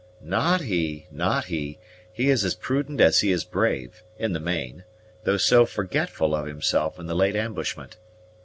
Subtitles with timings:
[0.23, 1.77] "Not he, not he;
[2.11, 4.83] he is as prudent as he is brave, in the main,
[5.25, 7.97] though so forgetful of himself in the late ambushment.